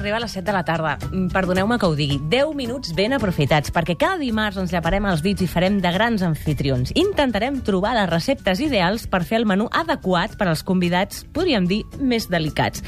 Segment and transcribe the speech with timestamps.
[0.00, 0.96] arribar a les 7 de la tarda.
[1.10, 2.18] Mm, Perdoneu-me que ho digui.
[2.32, 6.22] 10 minuts ben aprofitats, perquè cada dimarts ens llaparem els dits i farem de grans
[6.26, 6.92] anfitrions.
[6.98, 11.84] Intentarem trobar les receptes ideals per fer el menú adequat per als convidats, podríem dir,
[12.00, 12.82] més delicats.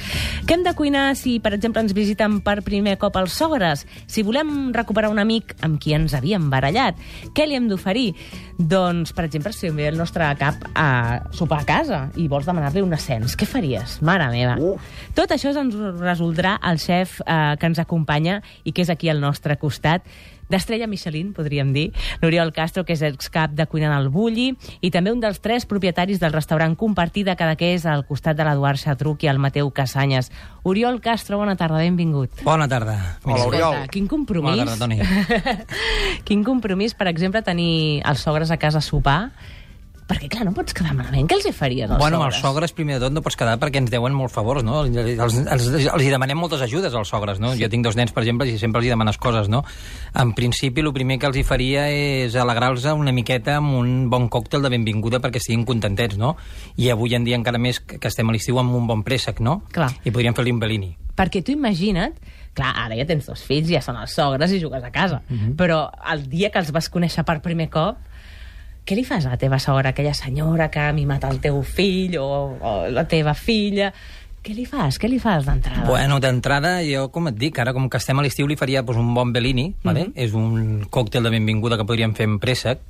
[0.46, 3.86] Què hem de cuinar si, per exemple, ens visiten per primer cop els sogres?
[4.06, 6.96] Si volem recuperar un amic amb qui ens havíem barallat?
[7.36, 8.12] Què li hem d'oferir?
[8.62, 10.88] Doncs, per exemple, si ve el nostre cap a
[11.34, 13.98] sopar a casa i vols demanar-li un ascens, què faries?
[14.06, 14.54] Mare meva.
[14.62, 14.92] Uf.
[15.16, 19.22] Tot això ens resoldrà el xef eh, que ens acompanya i que és aquí al
[19.22, 20.06] nostre costat,
[20.52, 21.88] d'Estrella Michelin, podríem dir,
[22.20, 24.50] l'Oriol Castro, que és excap de cuina del Bulli,
[24.84, 28.80] i també un dels tres propietaris del restaurant compartit de Cadaqués al costat de l'Eduard
[28.80, 30.30] Xatruc i el Mateu Casanyes.
[30.68, 32.44] Oriol Castro, bona tarda, benvingut.
[32.44, 32.98] Bona tarda.
[33.24, 33.80] Hola, Oriol.
[33.90, 34.60] quin compromís.
[34.60, 35.00] Bona tarda, Toni.
[36.28, 39.32] quin compromís, per exemple, tenir els sogres a casa a sopar,
[40.08, 41.26] perquè, clar, no pots quedar malament.
[41.30, 42.34] Què els hi faries, als bueno, sogres?
[42.34, 44.82] els sogres, primer de tot, no pots quedar perquè ens deuen molts favors, no?
[44.84, 47.54] Els, els, els, els hi demanem moltes ajudes als sogres, no?
[47.54, 47.62] Sí.
[47.64, 49.62] Jo tinc dos nens, per exemple, i sempre els hi demanes coses, no?
[50.18, 54.28] En principi, el primer que els hi faria és alegrar-los una miqueta amb un bon
[54.32, 56.36] còctel de benvinguda perquè estiguin contentets, no?
[56.76, 59.62] I avui en dia encara més que estem a l'estiu amb un bon préssec, no?
[59.72, 59.92] Clar.
[60.04, 60.92] I podríem fer-li un Bellini.
[61.16, 62.14] Perquè tu imagina't,
[62.56, 65.20] clar, ara ja tens dos fills, ja són els sogres i jugues a casa,
[65.58, 68.00] però el dia que els vas conèixer per primer cop,
[68.86, 72.16] què li fas a la teva sogra, aquella senyora que ha mimat el teu fill
[72.18, 72.26] o,
[72.58, 73.92] o la teva filla?
[74.42, 74.98] Què li fas?
[74.98, 75.84] Què li fas d'entrada?
[75.86, 78.98] Bueno, d'entrada, jo, com et dic, ara com que estem a l'estiu li faria doncs,
[78.98, 80.08] un bon Bellini, vale?
[80.18, 82.82] és un còctel de benvinguda que podríem fer amb préssec,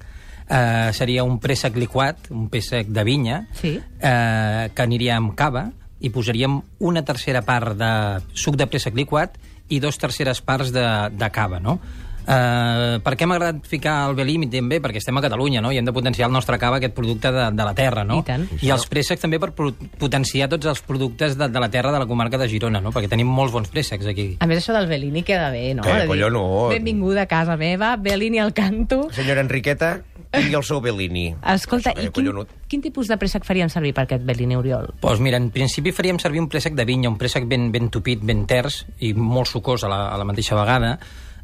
[0.53, 3.70] Uh, seria un préssec liquat, un préssec de vinya, Sí.
[3.79, 5.70] eh, que aniria amb cava,
[6.03, 7.93] i posaríem una tercera part de
[8.35, 9.39] suc de préssec liquat
[9.70, 10.83] i dos terceres parts de,
[11.15, 11.79] de cava, no?
[12.23, 14.78] Uh, per què m'ha agradat ficar el Belimi també?
[14.83, 15.73] Perquè estem a Catalunya, no?
[15.75, 18.20] I hem de potenciar el nostre cava, aquest producte de, de la terra, no?
[18.23, 18.47] I tant.
[18.62, 19.51] I els préssecs també per
[19.98, 22.92] potenciar tots els productes de, de la terra de la comarca de Girona, no?
[22.95, 24.29] Perquè tenim molts bons préssecs aquí.
[24.39, 25.83] A més, això del Bellini queda bé, no?
[25.83, 26.77] Que De dir, collonut.
[26.77, 29.08] Benvinguda a casa meva, Bellini al canto.
[29.17, 29.96] Senyora Enriqueta,
[30.33, 31.27] tingui el seu Bellini.
[31.55, 32.55] Escolta, Això, i eh, quin, collonut.
[32.70, 34.92] quin tipus de préssec faríem servir per aquest Bellini, Oriol?
[34.95, 37.91] Doncs pues mira, en principi faríem servir un préssec de vinya, un préssec ben, ben
[37.92, 40.96] tupit, ben ters i molt sucós a la, a la mateixa vegada.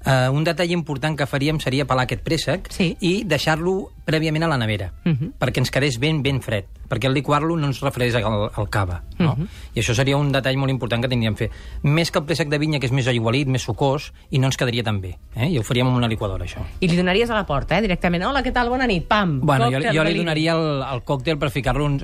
[0.07, 2.97] Uh, un detall important que faríem seria pelar aquest préssec Sí.
[3.01, 5.33] i deixar-lo prèviament a la nevera, Mhm.
[5.41, 8.25] perquè ens quedés ben, ben fred, perquè al liquar-lo no ens refredés el,
[8.57, 9.03] el cava.
[9.19, 9.35] No?
[9.37, 9.49] Mhm.
[9.75, 11.51] I això seria un detall molt important que tindríem fer.
[11.83, 14.57] Més que el préssec de vinya, que és més aigualit, més sucós, i no ens
[14.57, 15.17] quedaria tan bé.
[15.37, 15.51] Eh?
[15.53, 16.65] I ho faríem amb una liquadora, això.
[16.81, 18.25] I li donaries a la porta, eh, directament.
[18.25, 18.69] Hola, què tal?
[18.69, 19.07] Bona nit.
[19.09, 19.41] Pam!
[19.41, 22.03] Bueno, jo, còctel jo li donaria el, el còctel per ficar-los,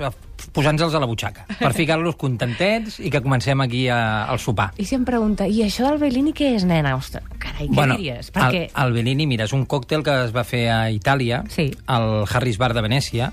[0.53, 4.71] posant-los a la butxaca, per ficar-los contentets i que comencem aquí a, al sopar.
[4.77, 6.95] I si em pregunta, i això del Bellini què és, nena?
[6.99, 8.31] Ostres, carai, què diries?
[8.35, 8.65] Perquè...
[8.69, 11.71] el, el Bellini, mira, és un còctel que es va fer a Itàlia, Sí.
[11.87, 13.31] al Harris Bar de Venècia,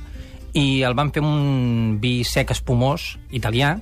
[0.53, 3.77] i el van fer un vi sec espumós italià,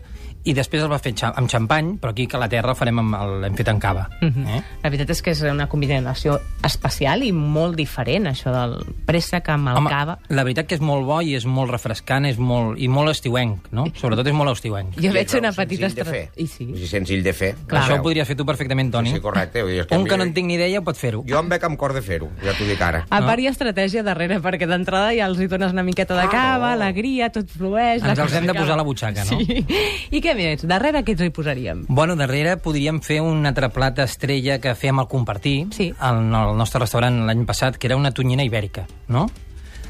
[0.45, 3.15] i després el va fer amb xampany, però aquí que a la terra farem amb
[3.15, 4.09] el- l'hem fet en cava.
[4.21, 4.47] Mhm.
[4.47, 4.63] eh?
[4.83, 9.69] La veritat és que és una combinació especial i molt diferent, això del préssec amb
[9.69, 10.19] el Home, cava.
[10.29, 13.69] la veritat que és molt bo i és molt refrescant, és molt, i molt estiuenc,
[13.73, 13.85] no?
[13.95, 14.95] Sobretot és molt estiuenc.
[14.97, 16.05] Jo I veig una senzill petita...
[16.05, 16.31] de fer.
[16.37, 16.69] I sí.
[16.75, 17.55] És senzill de fer.
[17.67, 17.83] Clar.
[17.85, 19.11] Això ho podries fer tu perfectament, Toni.
[19.11, 19.63] Sí, sí, correcte.
[19.63, 21.23] Vull dir, és que Un que no en tinc ni idea pot fer-ho.
[21.29, 23.05] Jo em veig amb cor de fer-ho, ja t'ho dic ara.
[23.11, 23.27] A No?
[23.27, 26.31] part hi ha estratègia darrere, perquè d'entrada ja els hi dones una miqueta de Ah,
[26.31, 26.83] cava, no.
[26.83, 28.03] alegria, tot flueix...
[28.03, 29.39] Ens la els hem de posar a la butxaca, no?
[29.39, 29.65] Sí.
[30.11, 30.65] I què més?
[30.67, 31.85] Darrere què ens hi posaríem?
[31.89, 35.93] Bueno, darrere podríem fer un altre plat estrella que fèiem al compartir Sí.
[35.99, 39.29] al, al nostre restaurant l'any passat, que era una tonyina ibèrica, no?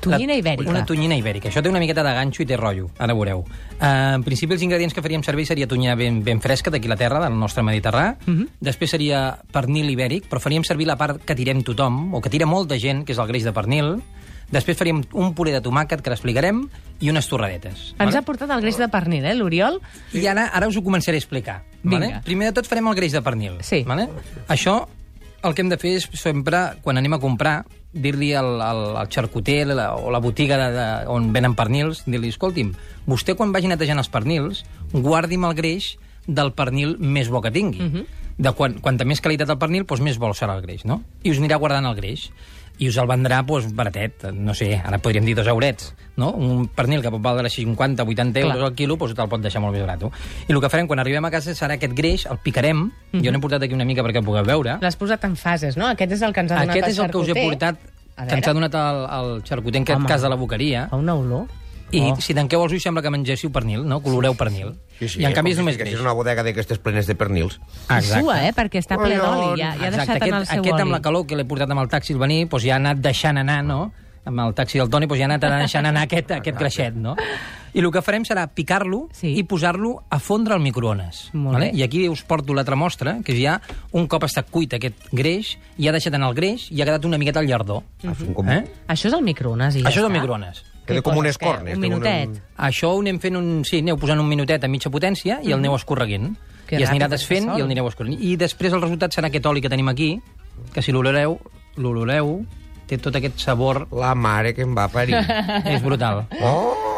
[0.00, 0.71] Tonyina ibèrica.
[0.71, 1.50] Una tonyina ibèrica.
[1.50, 3.43] Això té una miqueta de ganxo i té rotllo, ara veureu.
[3.77, 6.97] Uh, en principi els ingredients que faríem servir seria tonyina ben, ben fresca d'aquí la
[6.97, 8.15] terra, del nostre Mediterrà.
[8.25, 8.47] Mhm.
[8.65, 12.47] Després seria pernil ibèric, però faríem servir la part que tirem tothom, o que tira
[12.49, 13.99] molta gent, que és el greix de pernil.
[14.50, 16.65] Després faríem un puré de tomàquet, que l'explicarem,
[17.00, 17.91] i unes torradetes.
[18.03, 19.81] Ens ha portat el greix de pernil, eh, l'Oriol?
[20.12, 21.61] I ara, ara us ho començaré a explicar.
[21.83, 21.99] Vinga.
[21.99, 22.22] Vale?
[22.27, 23.61] Primer de tot farem el greix de pernil.
[23.66, 23.84] Sí.
[23.87, 24.09] Vale?
[24.49, 24.83] Això,
[25.43, 27.62] el que hem de fer és sempre, quan anem a comprar,
[27.93, 32.31] dir-li al, al, al xarcuter la, o la botiga de, de, on venen pernils, dir-li,
[32.31, 32.75] escolti'm,
[33.11, 35.94] vostè quan vagi netejant els pernils, guardi'm el greix
[36.26, 37.81] del pernil més bo que tingui.
[37.82, 38.19] Mhm.
[38.40, 41.02] De quan, quanta més qualitat el pernil, doncs més bo serà el greix, no?
[41.22, 42.31] I us anirà guardant el greix.
[42.81, 46.31] I us el vendrà, doncs, baratet, no sé, ara podríem dir dos eurets, no?
[46.32, 48.70] Un pernil que pot valdre 50, 80 euros Clar.
[48.70, 50.06] al quilo, doncs te'l pot deixar molt més barat.
[50.48, 53.20] I el que farem quan arribem a casa serà aquest greix, el picarem, Mhm.
[53.22, 54.78] jo n'he portat aquí una mica perquè el pugueu veure.
[54.81, 55.87] L'has posat en fases, no?
[55.88, 57.76] Aquest és el que ens ha donat Aquest és el que us he portat,
[58.16, 59.04] que ens ha donat el,
[59.37, 60.08] el xarcuter, en aquest Home.
[60.08, 60.88] cas de la boqueria.
[60.88, 61.46] Fa una olor.
[61.92, 62.16] I Oh.
[62.20, 64.00] si tanqueu els ulls sembla que mengéssiu pernil, no?
[64.02, 64.75] Coloreu pernil.
[65.00, 65.94] I en canvi és només greix.
[65.94, 67.58] És una bodega d'aquestes plenes de pernils.
[67.88, 68.52] I sua, eh?
[68.54, 69.60] Perquè està ple d'oli.
[69.60, 70.82] Ja, ja ha Exacte, deixat aquest, en el seu aquest oli.
[70.82, 72.98] amb la calor que l'he portat amb el taxi al venir, doncs ja ha anat
[72.98, 73.92] deixant anar, no?
[74.25, 77.16] Amb el taxi del Toni doncs ja ha anat deixant anar aquest, aquest greixet, no?
[77.72, 79.32] I el que farem serà picar-lo Sí.
[79.38, 81.31] i posar-lo a fondre al microones.
[81.32, 81.70] Bé.
[81.72, 83.60] I aquí us porto l'altra mostra, que ja
[83.92, 87.04] un cop està cuit aquest greix, ja ha deixat anar el greix i ha quedat
[87.06, 87.82] una miqueta al llardó.
[88.04, 88.48] Ah, són com...
[88.50, 88.64] Eh?
[88.88, 90.64] Això és el microones i ja Això és el microones.
[90.90, 91.46] Queda Què com unes què?
[91.46, 91.78] cornes.
[91.78, 92.37] Un té minutet.
[92.69, 93.50] Això ho anem fent un...
[93.69, 96.34] Sí, aneu posant un minutet a mitja potència i el aneu escorreguent.
[96.69, 98.19] Que I es anirà desfent i el anireu escorrent.
[98.20, 100.12] I després el resultat serà aquest oli que tenim aquí,
[100.75, 101.38] que si l'oloreu,
[101.78, 102.37] l'oloreu,
[102.90, 103.87] té tot aquest sabor...
[103.94, 105.19] La mare que em va parir.
[105.75, 106.26] És brutal.
[106.42, 106.89] Oh!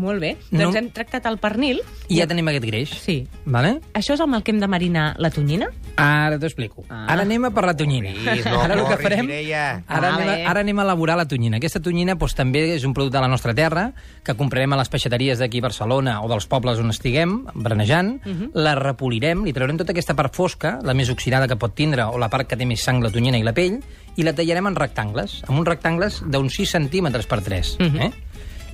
[0.00, 0.34] Molt bé.
[0.50, 0.64] No.
[0.64, 1.82] Doncs hem tractat el pernil.
[2.08, 2.94] I ja tenim aquest greix.
[3.04, 3.18] Sí.
[3.44, 3.76] Vale?
[3.96, 5.68] Això és amb el que hem de marinar la tonyina?
[6.00, 6.84] Ara t'ho explico.
[6.88, 7.04] Ah.
[7.12, 8.14] Ara anem a per la tonyina.
[8.16, 9.28] Corris, no ara el que farem...
[9.28, 9.64] Mireia.
[9.86, 10.24] Ara, Vale.
[10.24, 11.60] anem a, ara anem a elaborar la tonyina.
[11.60, 13.90] Aquesta tonyina doncs, també és un producte de la nostra terra,
[14.24, 18.14] que comprarem a les peixateries d'aquí a Barcelona o dels pobles on estiguem, brenejant,
[18.54, 22.18] la repolirem, li traurem tota aquesta part fosca, la més oxidada que pot tindre, o
[22.20, 23.80] la part que té més sang, la tonyina i la pell,
[24.16, 27.76] i la tallarem en rectangles, amb uns rectangles d'uns 6 centímetres per 3,
[28.06, 28.10] eh?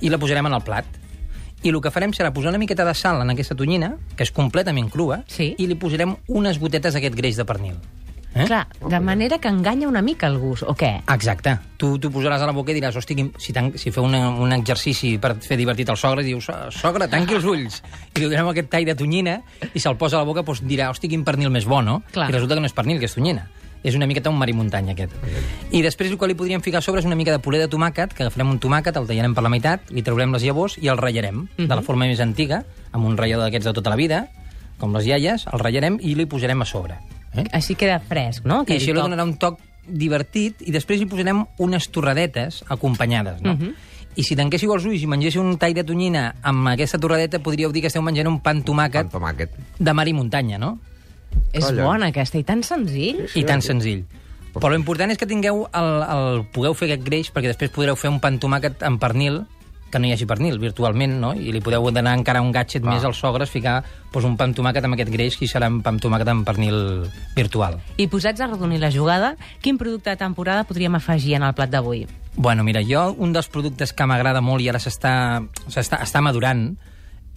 [0.03, 0.87] i la posarem en el plat.
[1.63, 4.31] I el que farem serà posar una miqueta de sal en aquesta tonyina, que és
[4.31, 5.55] completament crua, Sí.
[5.59, 7.75] i li posarem unes gotetes d'aquest greix de pernil.
[8.37, 8.45] Eh?
[8.45, 11.03] Clar, de manera que enganya una mica el gust, o què?
[11.15, 11.55] Exacte.
[11.79, 14.53] Tu t'ho posaràs a la boca i diràs, hosti, si, tan, si feu una, un
[14.53, 17.83] exercici per fer divertit al sogre, dius, "So- sogre, tanqui els ulls.
[18.15, 19.41] I li donem aquest tall de tonyina
[19.73, 22.03] i se'l posa a la boca, doncs dirà, hosti, quin pernil més bo, no?
[22.13, 22.29] Clar.
[22.29, 23.49] I resulta que no és pernil, que és tonyina.
[23.85, 25.13] És una miqueta un mar i muntanya, aquest.
[25.71, 27.69] I després el que li podríem ficar a sobre és una mica de puré de
[27.69, 30.89] tomàquet, que agafarem un tomàquet, el tallarem per la meitat, li traurem les llavors i
[30.89, 34.27] el ratllarem, de la forma més antiga, amb un ratllador d'aquests de tota la vida,
[34.79, 36.99] com les iaies, el ratllarem i li posarem a sobre.
[37.37, 37.45] Eh?
[37.53, 38.65] Així queda fresc, no?
[38.67, 43.55] I això li donarà un toc divertit i després hi posarem unes torradetes acompanyades, no?
[43.55, 43.75] Mhm.
[44.17, 47.71] I si tanquéssiu els ulls i mengéssiu un tall de tonyina amb aquesta torradeta, podríeu
[47.71, 49.51] dir que esteu menjant un pan tomàquet Amb tomàquet.
[49.79, 50.79] de mar i muntanya, no?
[51.53, 51.85] És Calla.
[51.85, 53.27] bona aquesta, i tan senzill.
[53.35, 54.05] I tan senzill.
[54.57, 58.09] Però l'important és que tingueu el, el, pugueu fer aquest greix perquè després podreu fer
[58.09, 59.43] un pan tomàquet amb pernil
[59.91, 61.33] que no hi hagi pernil, virtualment, no?
[61.33, 62.97] I li podeu donar encara un gadget Clar.
[62.97, 63.79] més als sogres, ficar
[64.13, 67.07] doncs, un pan tomàquet amb aquest greix, que serà un pan tomàquet amb pernil
[67.37, 67.79] virtual.
[67.97, 71.71] I posats a redonir la jugada, quin producte de temporada podríem afegir en el plat
[71.71, 72.07] d'avui?
[72.37, 75.15] Bueno, mira, jo un dels productes que m'agrada molt i ara s'està
[75.69, 76.73] s'està està madurant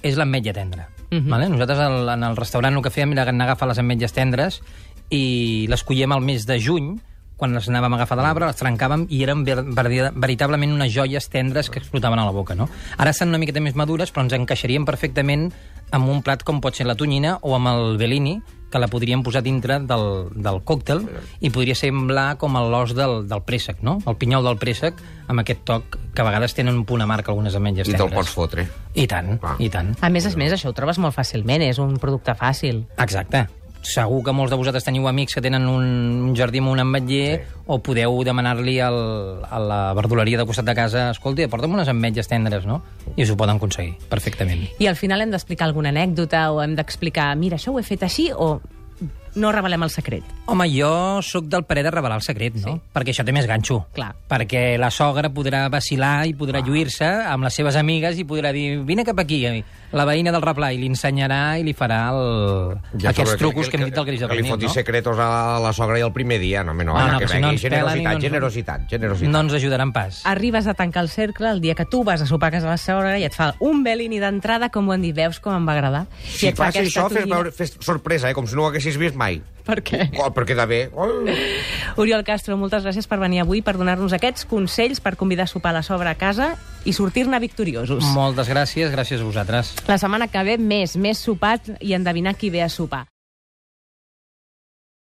[0.04, 0.90] és l'ametlla tendra.
[1.12, 1.30] Mhm.
[1.30, 1.50] vale?
[1.50, 4.62] Nosaltres al, en el restaurant el que fèiem era a agafar les ametlles tendres
[5.10, 7.00] i les collíem al mes de juny,
[7.39, 10.91] quan les anàvem a agafar de l'arbre, les trencàvem i eren ver, ver, veritablement unes
[10.94, 12.56] joies tendres que explotaven a la boca.
[12.59, 12.69] No?
[12.97, 15.50] Ara estan una miqueta més madures, però ens encaixarien perfectament
[15.95, 18.38] amb un plat com pot ser la tonyina o amb el bellini,
[18.69, 20.03] que la podríem posar dintre del,
[20.38, 21.00] del còctel
[21.41, 23.95] i podria semblar com l'os del, del préssec, no?
[24.06, 27.57] El pinyol del préssec, amb aquest toc que a vegades tenen un punt amarg algunes
[27.57, 28.19] ametlles I te'l tendres.
[28.19, 28.68] pots fotre.
[28.94, 29.56] I tant, Clar.
[29.57, 29.95] i tant.
[30.06, 32.86] A més a més, això ho trobes molt fàcilment, és un producte fàcil.
[33.01, 33.47] Exacte.
[33.86, 35.86] Segur que molts de vosaltres teniu amics que tenen un,
[36.28, 37.60] un jardí amb un ametller sí.
[37.72, 39.00] o podeu demanar-li al,
[39.48, 42.81] a la verduleria de costat de casa escolti, porta'm unes ametlles tendres, no?
[43.16, 44.68] I us ho poden aconseguir, perfectament.
[44.84, 48.04] I al final hem d'explicar alguna anècdota o hem d'explicar, mira, això ho he fet
[48.04, 48.58] així o
[49.40, 50.38] no revelem el secret.
[50.50, 52.74] Home, jo sóc del parer de revelar el secret, no?
[52.74, 52.81] Sí.
[52.96, 53.84] Perquè això té més ganxo.
[53.94, 54.12] Clar.
[54.30, 58.80] Perquè la sogra podrà vacilar i podrà lluir-se amb les seves amigues i podrà dir,
[58.88, 59.44] vine cap aquí,
[59.94, 62.75] la veïna del replà, i li ensenyarà i li farà el...
[62.98, 64.74] aquests sobre trucos que, hem dit del greix de Que li pernil, fotis no?
[64.74, 65.30] secretos a
[65.62, 66.63] la sogra i el primer dia.
[66.63, 68.24] No, home, no, Ah, home, no, que però si no ens ni no generositat, ens-
[68.28, 69.32] generositat, generositat.
[69.34, 70.22] No ens ajudaran pas.
[70.25, 72.74] Arribes a tancar el cercle el dia que tu vas a sopar a casa de
[72.74, 75.65] la sogra i et fa un Bellini d'entrada, com ho han dit, veus com em
[75.70, 76.06] va agradar?
[76.25, 78.70] Si et fa fas aquesta això, fes, veure, fes sorpresa, eh, com si no ho
[78.74, 79.41] haguessis vist mai.
[79.70, 80.08] Per què?
[80.18, 80.88] Oh, perquè queda bé.
[80.96, 81.27] Oh.
[82.01, 85.74] Oriol Castro, moltes gràcies per venir avui, per donar-nos aquests consells per convidar a sopar
[85.74, 86.53] a la sogra a casa
[86.88, 88.03] i sortir-ne victoriosos.
[88.15, 89.75] Moltes gràcies, gràcies a vosaltres.
[89.91, 93.05] La setmana que ve, més, més sopat i endevinar qui ve a sopar.